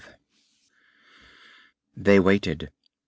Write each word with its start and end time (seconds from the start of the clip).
V 0.03 0.07
They 1.95 2.19
waited. 2.19 2.71